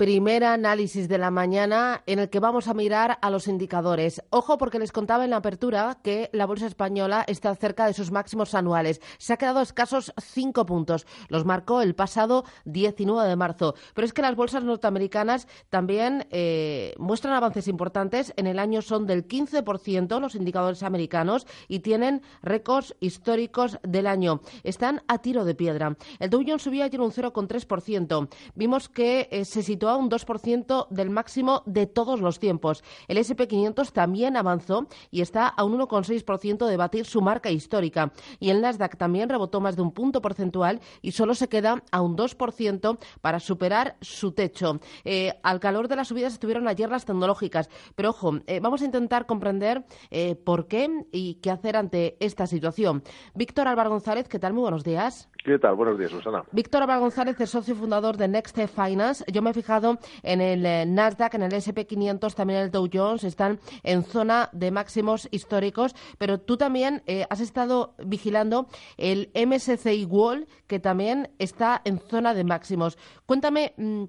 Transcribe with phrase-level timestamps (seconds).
[0.00, 4.22] Primer análisis de la mañana en el que vamos a mirar a los indicadores.
[4.30, 8.10] Ojo porque les contaba en la apertura que la bolsa española está cerca de sus
[8.10, 9.02] máximos anuales.
[9.18, 11.06] Se ha quedado escasos cinco puntos.
[11.28, 13.74] Los marcó el pasado 19 de marzo.
[13.92, 18.32] Pero es que las bolsas norteamericanas también eh, muestran avances importantes.
[18.38, 24.40] En el año son del 15% los indicadores americanos y tienen récords históricos del año.
[24.64, 25.94] Están a tiro de piedra.
[26.20, 28.28] El Dow Jones subía ayer un 0,3%.
[28.54, 32.82] Vimos que eh, se situó un 2% del máximo de todos los tiempos.
[33.08, 38.12] El SP500 también avanzó y está a un 1,6% de batir su marca histórica.
[38.38, 42.00] Y el Nasdaq también rebotó más de un punto porcentual y solo se queda a
[42.00, 44.80] un 2% para superar su techo.
[45.04, 47.68] Eh, al calor de las subidas estuvieron ayer las tecnológicas.
[47.94, 52.46] Pero ojo, eh, vamos a intentar comprender eh, por qué y qué hacer ante esta
[52.46, 53.02] situación.
[53.34, 54.52] Víctor Álvaro González, ¿qué tal?
[54.52, 55.28] Muy buenos días.
[55.44, 55.74] ¿Qué tal?
[55.74, 56.44] Buenos días, Susana.
[56.52, 59.24] Víctor Álvaro González es socio fundador de Next Finance.
[59.32, 59.79] Yo me he fijado
[60.22, 64.48] en el eh, Nasdaq, en el SP500, también en el Dow Jones, están en zona
[64.52, 71.30] de máximos históricos, pero tú también eh, has estado vigilando el MSCI Wall, que también
[71.38, 72.98] está en zona de máximos.
[73.26, 74.04] Cuéntame mm,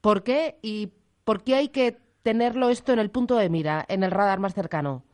[0.00, 0.92] por qué y
[1.24, 4.54] por qué hay que tenerlo esto en el punto de mira, en el radar más
[4.54, 5.04] cercano.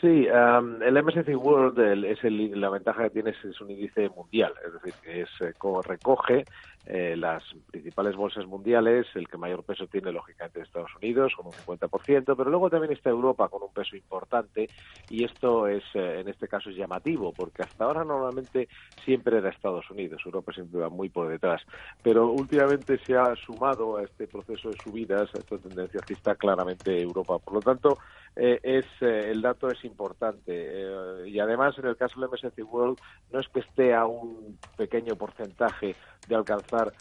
[0.00, 4.94] Sí, el MSCI World es la ventaja que tiene es, un índice mundial, es decir,
[5.02, 5.54] que es, eh,
[5.86, 6.46] recoge
[6.88, 11.54] eh, las principales bolsas mundiales, el que mayor peso tiene lógicamente Estados Unidos con un
[11.54, 14.70] 50%, pero luego también está Europa con un peso importante
[15.08, 18.68] y esto es eh, en este caso es llamativo porque hasta ahora normalmente
[19.04, 21.60] siempre era Estados Unidos, Europa siempre va muy por detrás,
[22.02, 27.00] pero últimamente se ha sumado a este proceso de subidas, a esta tendencia está claramente
[27.00, 27.98] Europa, por lo tanto
[28.36, 32.98] eh, es el dato es importante y además en el caso del MSCI World
[33.32, 36.92] no es que esté a un pequeño porcentaje de alcanzar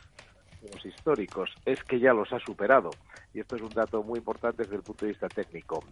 [0.71, 2.91] los históricos, es que ya los ha superado.
[3.33, 5.83] Y esto es un dato muy importante desde el punto de vista técnico.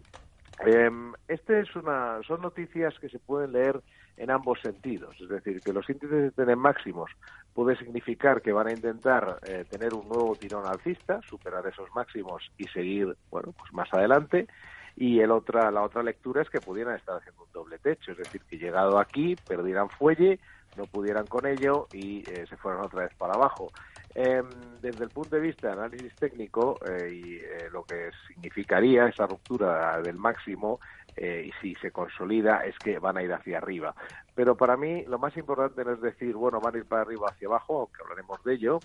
[0.59, 3.81] Em, este es una, son noticias que se pueden leer
[4.15, 7.09] en ambos sentidos, es decir, que los índices estén máximos
[7.53, 12.43] puede significar que van a intentar eh, tener un nuevo tirón alcista, superar esos máximos
[12.57, 14.47] y seguir, bueno, pues más adelante.
[14.95, 18.17] Y el otra, la otra lectura es que pudieran estar haciendo un doble techo, es
[18.17, 20.39] decir, que llegado aquí perdieran fuelle,
[20.77, 23.71] no pudieran con ello y eh, se fueran otra vez para abajo.
[24.15, 24.47] Em,
[24.81, 29.25] desde el punto de vista de análisis técnico eh, y eh, lo que significaría esa
[29.25, 30.79] ruptura del máximo
[31.15, 33.93] y si se consolida es que van a ir hacia arriba.
[34.33, 37.27] Pero para mí lo más importante no es decir, bueno, van a ir para arriba
[37.27, 38.79] o hacia abajo, aunque hablaremos de ello,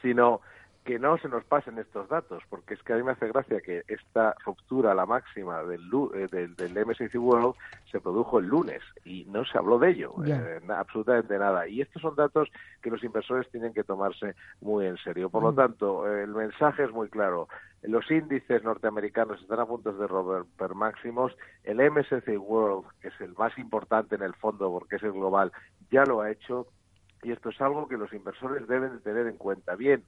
[0.00, 0.40] sino
[0.84, 3.60] que no se nos pasen estos datos, porque es que a mí me hace gracia
[3.60, 5.82] que esta ruptura, la máxima del,
[6.14, 7.54] eh, del, del MSCI World,
[7.90, 11.68] se produjo el lunes y no se habló de ello, eh, absolutamente nada.
[11.68, 12.48] Y estos son datos
[12.82, 15.28] que los inversores tienen que tomarse muy en serio.
[15.28, 15.56] Por lo mm.
[15.56, 17.48] tanto, el mensaje es muy claro.
[17.82, 21.36] Los índices norteamericanos están a puntos de romper máximos.
[21.64, 25.52] El MSCI World, que es el más importante en el fondo porque es el global,
[25.90, 26.66] ya lo ha hecho.
[27.22, 29.76] Y esto es algo que los inversores deben de tener en cuenta.
[29.76, 30.02] Bien,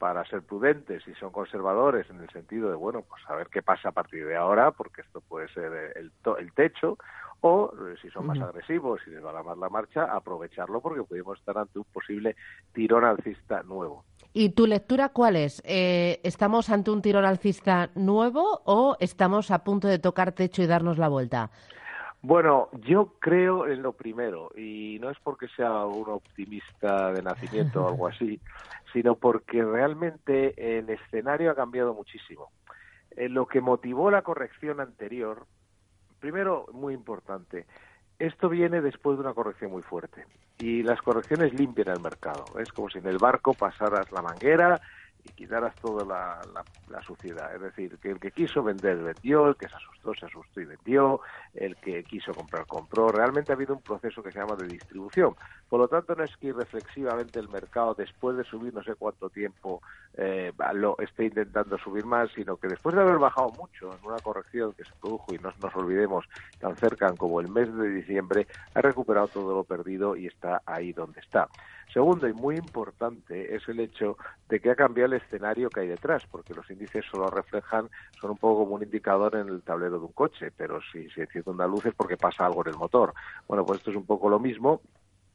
[0.00, 3.60] para ser prudentes y son conservadores en el sentido de, bueno, pues a ver qué
[3.60, 6.96] pasa a partir de ahora, porque esto puede ser el, el techo,
[7.42, 11.02] o eh, si son más agresivos y les va a más la marcha, aprovecharlo porque
[11.02, 12.34] podemos estar ante un posible
[12.72, 14.06] tirón alcista nuevo.
[14.32, 15.62] ¿Y tu lectura cuál es?
[15.66, 20.66] Eh, ¿Estamos ante un tirón alcista nuevo o estamos a punto de tocar techo y
[20.66, 21.50] darnos la vuelta?
[22.22, 27.84] Bueno, yo creo en lo primero, y no es porque sea un optimista de nacimiento
[27.84, 28.38] o algo así,
[28.92, 32.50] sino porque realmente el escenario ha cambiado muchísimo.
[33.16, 35.46] Eh, lo que motivó la corrección anterior,
[36.20, 37.66] primero, muy importante,
[38.18, 40.26] esto viene después de una corrección muy fuerte
[40.58, 42.44] y las correcciones limpian el mercado.
[42.58, 44.78] Es como si en el barco pasaras la manguera
[45.24, 46.40] y quitaras toda la,
[46.88, 47.54] la, suciedad.
[47.54, 50.64] Es decir, que el que quiso vender vendió, el que se asustó se asustó y
[50.64, 51.20] vendió,
[51.54, 53.08] el que quiso comprar compró.
[53.08, 55.34] Realmente ha habido un proceso que se llama de distribución.
[55.68, 59.30] Por lo tanto, no es que irreflexivamente el mercado, después de subir no sé cuánto
[59.30, 59.82] tiempo,
[60.14, 64.18] eh, lo esté intentando subir más, sino que después de haber bajado mucho en una
[64.18, 66.26] corrección que se produjo, y no nos olvidemos,
[66.58, 70.92] tan cerca como el mes de diciembre, ha recuperado todo lo perdido y está ahí
[70.92, 71.48] donde está.
[71.92, 74.16] Segundo, y muy importante, es el hecho
[74.48, 77.88] de que ha cambiado el escenario que hay detrás, porque los índices solo reflejan,
[78.20, 81.22] son un poco como un indicador en el tablero de un coche, pero si se
[81.22, 83.14] enciende una luz es porque pasa algo en el motor.
[83.46, 84.80] Bueno, pues esto es un poco lo mismo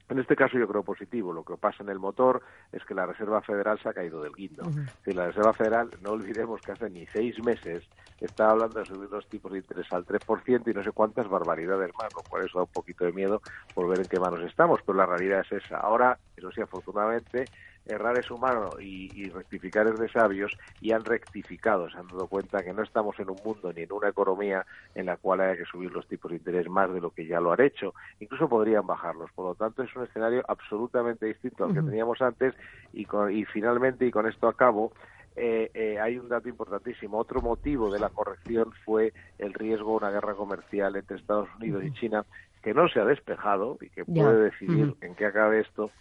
[0.08, 1.34] en este caso yo creo positivo.
[1.34, 2.42] Lo que pasa en el motor
[2.72, 4.64] es que la Reserva Federal se ha caído del guindo.
[5.06, 7.84] La Reserva Federal, no olvidemos que hace ni seis meses
[8.20, 11.92] estaba hablando de subir los tipos de interés al 3% y no sé cuántas barbaridades
[11.98, 13.42] más, lo cual eso da un poquito de miedo
[13.74, 14.80] por ver en qué manos estamos.
[14.86, 15.78] Pero la realidad es esa.
[15.78, 17.46] Ahora, eso sí, afortunadamente,
[17.86, 22.64] errar es humano y, rectificar es de sabios y han rectificado, se han dado cuenta
[22.64, 25.66] que no estamos en un mundo ni en una economía en la cual haya que
[25.66, 28.88] subir los tipos de interés más de lo que ya lo han hecho, incluso podrían
[28.88, 29.32] bajarlos.
[29.34, 32.54] Por lo tanto, es un escenario absolutamente distinto al que teníamos antes
[32.94, 34.92] y, y finalmente, y con esto acabo,
[35.36, 37.18] eh, eh, hay un dato importantísimo.
[37.18, 41.84] Otro motivo de la corrección fue el riesgo de una guerra comercial entre Estados Unidos
[41.84, 42.26] y China,
[42.64, 45.92] que no se ha despejado y que puede decidir en qué acabe esto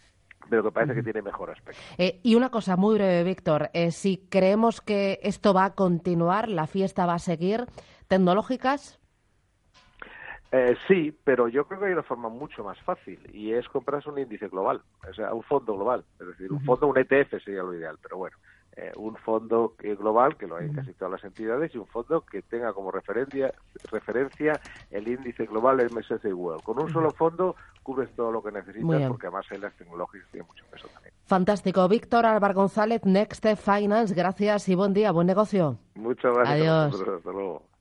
[0.48, 1.80] pero que parece que tiene mejor aspecto.
[1.98, 3.70] Eh, y una cosa muy breve, Víctor.
[3.90, 7.66] si creemos que esto va a continuar, la fiesta va a seguir,
[8.08, 9.00] ¿tecnológicas?
[10.86, 14.20] sí, pero yo creo que hay una forma mucho más fácil y es comprarse un
[14.20, 17.74] índice global, o sea, un fondo global, es decir, un fondo, un ETF sería lo
[17.74, 18.36] ideal, pero bueno,
[18.76, 22.22] eh, un fondo global, que lo hay en casi todas las entidades, y un fondo
[22.22, 23.52] que tenga como referencia,
[23.90, 24.60] referencia
[24.90, 26.62] el índice global MSCI World.
[26.62, 30.46] Con un solo fondo cubres todo lo que necesitas, porque además en las tecnológicas tiene
[30.46, 31.14] mucho peso también.
[31.26, 31.88] Fantástico.
[31.88, 35.78] Víctor Álvaro González, Next Finance, gracias y buen día, buen negocio.
[35.94, 36.60] Muchas gracias.
[36.60, 37.16] Adiós.
[37.16, 37.73] Hasta luego.